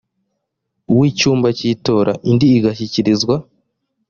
[0.97, 3.35] w icyumba cy itora indi igashyikirizwa